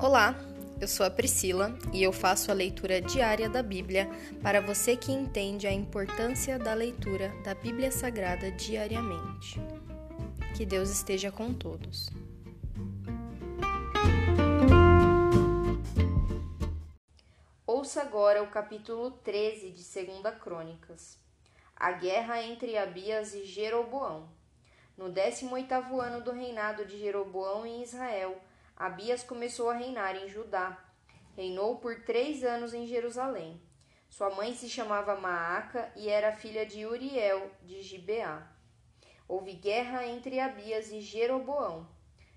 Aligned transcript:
Olá, 0.00 0.36
eu 0.80 0.86
sou 0.86 1.04
a 1.04 1.10
Priscila 1.10 1.76
e 1.92 2.04
eu 2.04 2.12
faço 2.12 2.52
a 2.52 2.54
leitura 2.54 3.00
diária 3.00 3.48
da 3.48 3.64
Bíblia 3.64 4.08
para 4.40 4.60
você 4.60 4.96
que 4.96 5.10
entende 5.10 5.66
a 5.66 5.72
importância 5.72 6.56
da 6.56 6.72
leitura 6.72 7.34
da 7.42 7.52
Bíblia 7.52 7.90
Sagrada 7.90 8.48
diariamente. 8.52 9.60
Que 10.56 10.64
Deus 10.64 10.88
esteja 10.88 11.32
com 11.32 11.52
todos. 11.52 12.10
Ouça 17.66 18.00
agora 18.00 18.40
o 18.40 18.50
capítulo 18.52 19.10
13 19.10 19.72
de 19.72 19.82
2 19.82 20.36
Crônicas. 20.40 21.18
A 21.74 21.90
guerra 21.90 22.40
entre 22.40 22.78
Abias 22.78 23.34
e 23.34 23.44
Jeroboão. 23.44 24.28
No 24.96 25.12
18º 25.12 26.00
ano 26.00 26.22
do 26.22 26.30
reinado 26.30 26.84
de 26.84 26.96
Jeroboão 27.00 27.66
em 27.66 27.82
Israel, 27.82 28.40
Abias 28.78 29.24
começou 29.24 29.70
a 29.70 29.74
reinar 29.74 30.14
em 30.14 30.28
Judá. 30.28 30.78
Reinou 31.36 31.78
por 31.78 32.04
três 32.04 32.44
anos 32.44 32.72
em 32.72 32.86
Jerusalém. 32.86 33.60
Sua 34.08 34.30
mãe 34.30 34.54
se 34.54 34.68
chamava 34.68 35.16
Maaca 35.16 35.90
e 35.96 36.08
era 36.08 36.30
filha 36.30 36.64
de 36.64 36.86
Uriel 36.86 37.50
de 37.64 37.82
Gibeá. 37.82 38.46
Houve 39.26 39.54
guerra 39.54 40.06
entre 40.06 40.38
Abias 40.38 40.92
e 40.92 41.00
Jeroboão. 41.00 41.88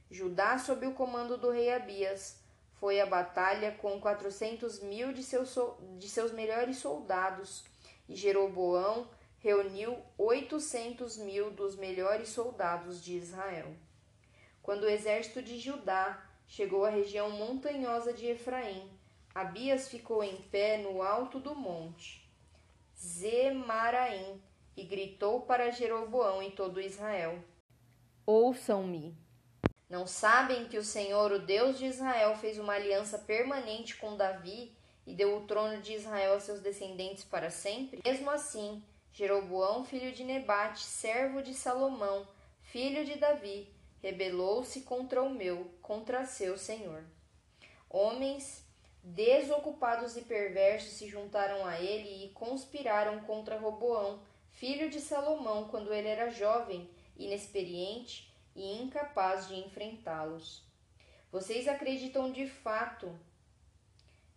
Judá, 0.09 0.57
sob 0.57 0.87
o 0.87 0.95
comando 0.95 1.37
do 1.37 1.51
rei 1.51 1.71
Abias, 1.71 2.41
foi 2.73 2.99
à 2.99 3.05
batalha 3.05 3.73
com 3.73 4.01
quatrocentos 4.01 4.79
mil 4.79 5.13
de 5.13 5.21
seus, 5.21 5.55
de 5.99 6.09
seus 6.09 6.31
melhores 6.31 6.77
soldados, 6.77 7.63
e 8.09 8.15
Jeroboão 8.15 9.07
reuniu 9.37 9.95
oitocentos 10.17 11.17
mil 11.17 11.51
dos 11.51 11.75
melhores 11.75 12.29
soldados 12.29 12.99
de 13.03 13.15
Israel. 13.15 13.75
Quando 14.63 14.83
o 14.83 14.89
exército 14.89 15.43
de 15.43 15.59
Judá 15.59 16.30
chegou 16.51 16.83
à 16.83 16.89
região 16.89 17.29
montanhosa 17.29 18.11
de 18.11 18.27
Efraim. 18.27 18.91
Abias 19.33 19.87
ficou 19.87 20.21
em 20.21 20.35
pé 20.35 20.77
no 20.79 21.01
alto 21.01 21.39
do 21.39 21.55
monte 21.55 22.29
Zemaraim 22.99 24.39
e 24.75 24.83
gritou 24.83 25.41
para 25.43 25.71
Jeroboão 25.71 26.43
e 26.43 26.51
todo 26.51 26.81
Israel: 26.81 27.41
Ouçam-me. 28.25 29.15
Não 29.89 30.05
sabem 30.05 30.67
que 30.67 30.77
o 30.77 30.83
Senhor, 30.83 31.31
o 31.31 31.39
Deus 31.39 31.79
de 31.79 31.85
Israel, 31.85 32.35
fez 32.35 32.59
uma 32.59 32.73
aliança 32.73 33.17
permanente 33.17 33.95
com 33.95 34.17
Davi 34.17 34.75
e 35.07 35.15
deu 35.15 35.37
o 35.37 35.47
trono 35.47 35.81
de 35.81 35.93
Israel 35.93 36.33
a 36.33 36.39
seus 36.41 36.59
descendentes 36.59 37.23
para 37.23 37.49
sempre? 37.49 38.01
Mesmo 38.05 38.29
assim, 38.29 38.83
Jeroboão, 39.13 39.85
filho 39.85 40.11
de 40.11 40.23
Nebate, 40.25 40.83
servo 40.83 41.41
de 41.41 41.53
Salomão, 41.53 42.27
filho 42.61 43.05
de 43.05 43.15
Davi, 43.15 43.67
rebelou-se 44.01 44.81
contra 44.81 45.21
o 45.21 45.29
meu, 45.29 45.71
contra 45.81 46.25
seu 46.25 46.57
Senhor. 46.57 47.03
Homens 47.89 48.65
desocupados 49.03 50.15
e 50.17 50.21
perversos 50.21 50.93
se 50.93 51.07
juntaram 51.07 51.65
a 51.65 51.79
ele 51.79 52.25
e 52.25 52.29
conspiraram 52.29 53.19
contra 53.21 53.57
Roboão, 53.57 54.21
filho 54.51 54.89
de 54.89 54.99
Salomão, 54.99 55.67
quando 55.67 55.93
ele 55.93 56.07
era 56.07 56.29
jovem, 56.29 56.89
inexperiente 57.17 58.31
e 58.55 58.81
incapaz 58.81 59.47
de 59.47 59.55
enfrentá-los. 59.55 60.63
Vocês 61.31 61.67
acreditam 61.67 62.31
de 62.31 62.47
fato 62.47 63.17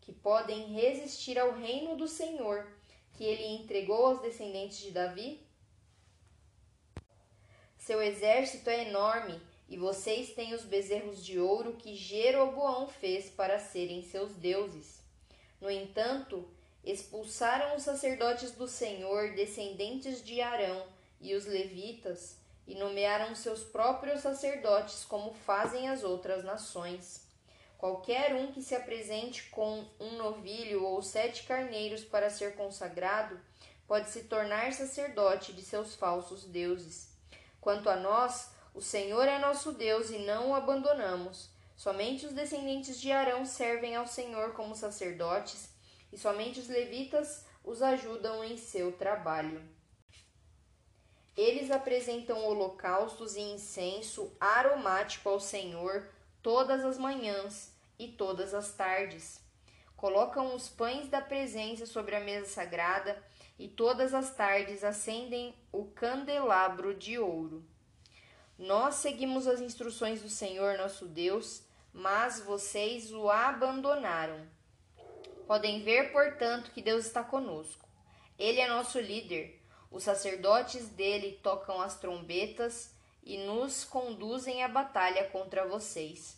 que 0.00 0.12
podem 0.12 0.72
resistir 0.72 1.38
ao 1.38 1.52
reino 1.52 1.96
do 1.96 2.06
Senhor, 2.06 2.70
que 3.14 3.24
ele 3.24 3.46
entregou 3.46 4.06
aos 4.06 4.20
descendentes 4.20 4.78
de 4.78 4.90
Davi? 4.90 5.40
Seu 7.78 8.00
exército 8.00 8.70
é 8.70 8.88
enorme 8.88 9.40
e 9.68 9.76
vocês 9.76 10.32
têm 10.32 10.54
os 10.54 10.62
bezerros 10.62 11.24
de 11.24 11.38
ouro 11.38 11.74
que 11.74 11.96
Jeroboão 11.96 12.86
fez 12.86 13.30
para 13.30 13.58
serem 13.58 14.02
seus 14.02 14.32
deuses. 14.32 15.00
No 15.60 15.70
entanto, 15.70 16.46
expulsaram 16.84 17.76
os 17.76 17.82
sacerdotes 17.82 18.52
do 18.52 18.68
Senhor, 18.68 19.32
descendentes 19.34 20.22
de 20.22 20.40
Arão, 20.40 20.84
e 21.20 21.34
os 21.34 21.46
levitas, 21.46 22.36
e 22.66 22.74
nomearam 22.74 23.34
seus 23.34 23.64
próprios 23.64 24.20
sacerdotes, 24.20 25.04
como 25.04 25.32
fazem 25.32 25.88
as 25.88 26.04
outras 26.04 26.44
nações. 26.44 27.22
Qualquer 27.78 28.34
um 28.34 28.52
que 28.52 28.62
se 28.62 28.74
apresente 28.74 29.44
com 29.50 29.84
um 30.00 30.16
novilho 30.16 30.84
ou 30.84 31.02
sete 31.02 31.44
carneiros 31.44 32.04
para 32.04 32.30
ser 32.30 32.54
consagrado 32.54 33.38
pode 33.86 34.08
se 34.10 34.24
tornar 34.24 34.72
sacerdote 34.72 35.52
de 35.52 35.62
seus 35.62 35.94
falsos 35.94 36.44
deuses. 36.44 37.08
Quanto 37.60 37.90
a 37.90 37.96
nós, 37.96 38.50
o 38.74 38.82
Senhor 38.82 39.28
é 39.28 39.38
nosso 39.38 39.72
Deus 39.72 40.10
e 40.10 40.18
não 40.18 40.50
o 40.50 40.54
abandonamos. 40.54 41.48
Somente 41.76 42.26
os 42.26 42.32
descendentes 42.32 43.00
de 43.00 43.12
Arão 43.12 43.46
servem 43.46 43.94
ao 43.94 44.04
Senhor 44.04 44.52
como 44.52 44.74
sacerdotes, 44.74 45.72
e 46.12 46.18
somente 46.18 46.58
os 46.58 46.68
levitas 46.68 47.44
os 47.62 47.80
ajudam 47.80 48.42
em 48.42 48.56
seu 48.56 48.90
trabalho. 48.90 49.62
Eles 51.36 51.70
apresentam 51.70 52.44
holocaustos 52.44 53.36
e 53.36 53.40
incenso 53.40 54.36
aromático 54.40 55.28
ao 55.28 55.38
Senhor 55.38 56.08
todas 56.42 56.84
as 56.84 56.98
manhãs 56.98 57.72
e 57.96 58.08
todas 58.08 58.54
as 58.54 58.72
tardes. 58.72 59.40
Colocam 59.96 60.54
os 60.54 60.68
pães 60.68 61.08
da 61.08 61.20
presença 61.20 61.86
sobre 61.86 62.16
a 62.16 62.20
mesa 62.20 62.46
sagrada 62.46 63.22
e 63.56 63.68
todas 63.68 64.12
as 64.12 64.34
tardes 64.34 64.82
acendem 64.82 65.54
o 65.72 65.86
candelabro 65.86 66.92
de 66.92 67.18
ouro. 67.18 67.64
Nós 68.58 68.96
seguimos 68.96 69.48
as 69.48 69.60
instruções 69.60 70.22
do 70.22 70.28
Senhor 70.28 70.78
nosso 70.78 71.06
Deus, 71.06 71.62
mas 71.92 72.40
vocês 72.40 73.12
o 73.12 73.28
abandonaram. 73.28 74.46
Podem 75.46 75.82
ver, 75.82 76.12
portanto, 76.12 76.70
que 76.70 76.80
Deus 76.80 77.04
está 77.04 77.24
conosco. 77.24 77.88
Ele 78.38 78.60
é 78.60 78.68
nosso 78.68 79.00
líder. 79.00 79.60
Os 79.90 80.04
sacerdotes 80.04 80.88
dele 80.88 81.38
tocam 81.42 81.80
as 81.80 81.98
trombetas 81.98 82.94
e 83.24 83.38
nos 83.38 83.84
conduzem 83.84 84.62
à 84.62 84.68
batalha 84.68 85.24
contra 85.30 85.66
vocês. 85.66 86.36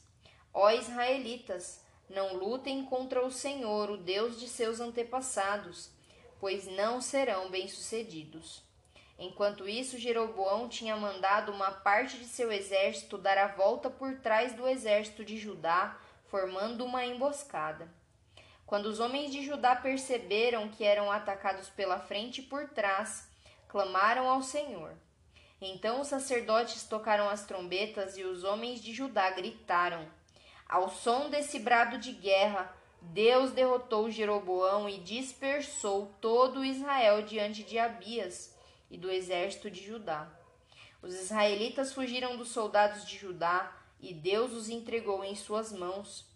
Ó 0.52 0.70
israelitas, 0.70 1.82
não 2.08 2.34
lutem 2.34 2.84
contra 2.84 3.24
o 3.24 3.30
Senhor, 3.30 3.90
o 3.90 3.96
Deus 3.96 4.40
de 4.40 4.48
seus 4.48 4.80
antepassados, 4.80 5.90
pois 6.40 6.66
não 6.66 7.00
serão 7.00 7.50
bem-sucedidos. 7.50 8.62
Enquanto 9.18 9.66
isso, 9.66 9.98
Jeroboão 9.98 10.68
tinha 10.68 10.94
mandado 10.94 11.50
uma 11.50 11.70
parte 11.70 12.18
de 12.18 12.26
seu 12.26 12.52
exército 12.52 13.16
dar 13.16 13.38
a 13.38 13.46
volta 13.46 13.88
por 13.88 14.16
trás 14.20 14.52
do 14.52 14.68
exército 14.68 15.24
de 15.24 15.38
Judá, 15.38 15.98
formando 16.26 16.84
uma 16.84 17.04
emboscada. 17.04 17.88
Quando 18.66 18.86
os 18.86 19.00
homens 19.00 19.32
de 19.32 19.42
Judá 19.42 19.74
perceberam 19.74 20.68
que 20.68 20.84
eram 20.84 21.10
atacados 21.10 21.70
pela 21.70 21.98
frente 21.98 22.40
e 22.40 22.44
por 22.44 22.68
trás, 22.68 23.26
clamaram 23.68 24.28
ao 24.28 24.42
Senhor. 24.42 24.92
Então 25.62 26.00
os 26.02 26.08
sacerdotes 26.08 26.84
tocaram 26.84 27.30
as 27.30 27.46
trombetas 27.46 28.18
e 28.18 28.22
os 28.22 28.44
homens 28.44 28.82
de 28.82 28.92
Judá 28.92 29.30
gritaram. 29.30 30.06
Ao 30.68 30.90
som 30.90 31.30
desse 31.30 31.58
brado 31.58 31.96
de 31.96 32.12
guerra, 32.12 32.70
Deus 33.00 33.52
derrotou 33.52 34.10
Jeroboão 34.10 34.88
e 34.88 34.98
dispersou 34.98 36.12
todo 36.20 36.64
Israel 36.64 37.22
diante 37.22 37.62
de 37.62 37.78
Abias 37.78 38.55
e 38.90 38.96
do 38.96 39.10
exército 39.10 39.70
de 39.70 39.84
Judá. 39.84 40.30
Os 41.02 41.14
israelitas 41.14 41.92
fugiram 41.92 42.36
dos 42.36 42.48
soldados 42.48 43.06
de 43.06 43.16
Judá 43.16 43.76
e 44.00 44.12
Deus 44.12 44.52
os 44.52 44.68
entregou 44.68 45.24
em 45.24 45.34
suas 45.34 45.72
mãos. 45.72 46.26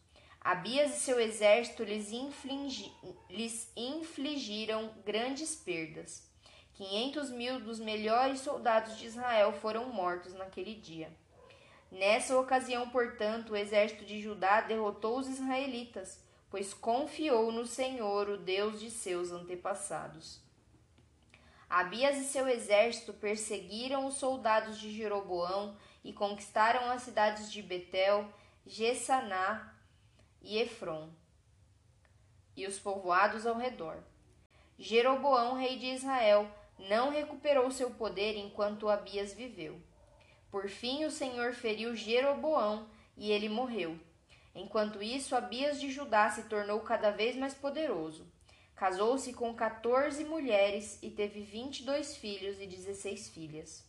Abias 0.41 0.97
e 0.97 1.01
seu 1.01 1.21
exército 1.21 1.83
lhes, 1.85 2.13
infligi 2.13 2.93
lhes 3.29 3.71
infligiram 3.77 4.91
grandes 5.05 5.55
perdas. 5.55 6.29
Quinhentos 6.75 7.31
mil 7.31 7.61
dos 7.61 7.79
melhores 7.79 8.41
soldados 8.41 8.97
de 8.97 9.07
Israel 9.07 9.53
foram 9.53 9.93
mortos 9.93 10.33
naquele 10.33 10.75
dia. 10.75 11.13
Nessa 11.91 12.39
ocasião, 12.39 12.89
portanto, 12.89 13.51
o 13.51 13.57
exército 13.57 14.05
de 14.05 14.21
Judá 14.21 14.61
derrotou 14.61 15.19
os 15.19 15.29
israelitas, 15.29 16.23
pois 16.49 16.73
confiou 16.73 17.53
no 17.53 17.67
Senhor, 17.67 18.31
o 18.31 18.39
Deus 18.39 18.81
de 18.81 18.91
seus 18.91 19.31
antepassados. 19.31 20.41
Abias 21.71 22.19
e 22.19 22.25
seu 22.25 22.49
exército 22.49 23.13
perseguiram 23.13 24.05
os 24.05 24.15
soldados 24.15 24.77
de 24.77 24.93
Jeroboão 24.93 25.77
e 26.03 26.13
conquistaram 26.13 26.91
as 26.91 27.03
cidades 27.03 27.51
de 27.51 27.63
Betel, 27.63 28.29
Gessaná 28.67 29.73
e 30.43 30.59
Efron 30.59 31.11
e 32.57 32.67
os 32.67 32.77
povoados 32.81 33.47
ao 33.47 33.57
redor. 33.57 34.03
Jeroboão, 34.77 35.55
rei 35.55 35.79
de 35.79 35.87
Israel, 35.87 36.51
não 36.77 37.11
recuperou 37.11 37.71
seu 37.71 37.93
poder 37.93 38.37
enquanto 38.37 38.89
Abias 38.89 39.33
viveu. 39.33 39.81
Por 40.51 40.69
fim, 40.69 41.05
o 41.05 41.11
Senhor 41.11 41.53
feriu 41.53 41.95
Jeroboão 41.95 42.89
e 43.17 43.31
ele 43.31 43.49
morreu. 43.49 43.97
Enquanto 44.55 45.01
isso, 45.01 45.37
Abias 45.37 45.81
de 45.81 45.89
Judá 45.89 46.29
se 46.31 46.49
tornou 46.49 46.81
cada 46.81 47.13
vez 47.13 47.37
mais 47.37 47.55
poderoso. 47.55 48.27
Casou-se 48.81 49.35
com 49.35 49.55
14 49.55 50.25
mulheres 50.25 50.99
e 51.03 51.11
teve 51.11 51.43
22 51.43 52.17
filhos 52.17 52.59
e 52.59 52.67
16 52.67 53.29
filhas. 53.29 53.85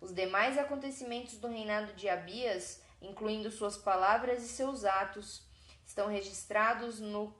Os 0.00 0.14
demais 0.14 0.56
acontecimentos 0.56 1.36
do 1.36 1.46
reinado 1.46 1.92
de 1.92 2.08
Abias, 2.08 2.82
incluindo 3.02 3.50
suas 3.50 3.76
palavras 3.76 4.42
e 4.42 4.48
seus 4.48 4.86
atos, 4.86 5.46
estão 5.84 6.08
registrados 6.08 7.00
no 7.00 7.36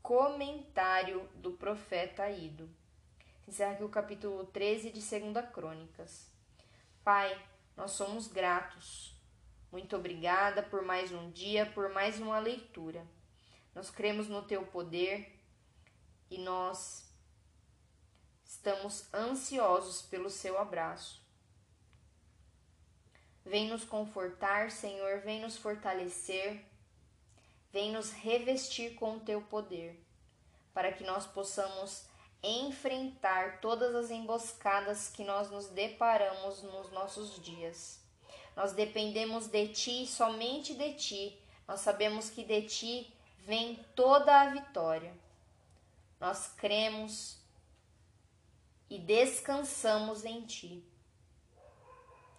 comentário 0.00 1.28
do 1.34 1.54
profeta 1.54 2.30
Ido. 2.30 2.70
Encerra 3.48 3.72
aqui 3.72 3.82
o 3.82 3.88
capítulo 3.88 4.46
13 4.46 4.92
de 4.92 5.00
2 5.00 5.50
Crônicas. 5.52 6.30
Pai, 7.02 7.36
nós 7.76 7.90
somos 7.90 8.28
gratos. 8.28 9.12
Muito 9.72 9.96
obrigada 9.96 10.62
por 10.62 10.82
mais 10.82 11.10
um 11.10 11.32
dia, 11.32 11.66
por 11.66 11.88
mais 11.88 12.20
uma 12.20 12.38
leitura. 12.38 13.04
Nós 13.74 13.90
cremos 13.90 14.28
no 14.28 14.42
teu 14.42 14.64
poder 14.64 15.41
e 16.32 16.38
nós 16.38 17.04
estamos 18.42 19.04
ansiosos 19.12 20.00
pelo 20.00 20.30
seu 20.30 20.58
abraço. 20.58 21.22
Vem 23.44 23.68
nos 23.68 23.84
confortar, 23.84 24.70
Senhor, 24.70 25.20
vem 25.20 25.42
nos 25.42 25.58
fortalecer, 25.58 26.64
vem 27.70 27.92
nos 27.92 28.10
revestir 28.12 28.94
com 28.94 29.16
o 29.16 29.20
teu 29.20 29.42
poder, 29.42 30.02
para 30.72 30.90
que 30.90 31.04
nós 31.04 31.26
possamos 31.26 32.06
enfrentar 32.42 33.60
todas 33.60 33.94
as 33.94 34.10
emboscadas 34.10 35.10
que 35.10 35.24
nós 35.24 35.50
nos 35.50 35.66
deparamos 35.68 36.62
nos 36.62 36.90
nossos 36.92 37.38
dias. 37.42 38.00
Nós 38.56 38.72
dependemos 38.72 39.48
de 39.48 39.68
ti, 39.68 40.06
somente 40.06 40.72
de 40.72 40.94
ti. 40.94 41.38
Nós 41.68 41.80
sabemos 41.80 42.30
que 42.30 42.42
de 42.42 42.62
ti 42.62 43.12
vem 43.44 43.76
toda 43.94 44.40
a 44.40 44.50
vitória. 44.50 45.14
Nós 46.22 46.46
cremos 46.56 47.36
e 48.88 48.96
descansamos 48.96 50.24
em 50.24 50.42
ti. 50.42 50.84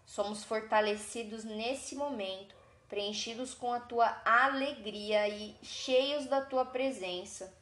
Somos 0.05 0.45
fortalecidos 0.45 1.43
nesse 1.43 1.93
momento, 1.93 2.55
preenchidos 2.87 3.53
com 3.53 3.73
a 3.73 3.81
tua 3.81 4.21
alegria 4.23 5.27
e 5.27 5.57
cheios 5.61 6.27
da 6.27 6.39
tua 6.39 6.63
presença. 6.63 7.53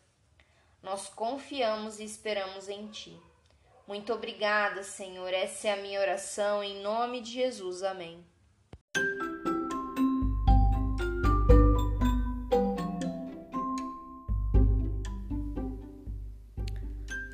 Nós 0.83 1.09
confiamos 1.09 1.99
e 1.99 2.03
esperamos 2.03 2.69
em 2.69 2.85
ti. 2.91 3.19
Muito 3.87 4.13
obrigada, 4.13 4.83
Senhor. 4.83 5.33
Essa 5.33 5.69
é 5.69 5.71
a 5.73 5.81
minha 5.81 5.99
oração 5.99 6.63
em 6.63 6.83
nome 6.83 7.21
de 7.21 7.31
Jesus. 7.31 7.81
Amém. 7.81 8.23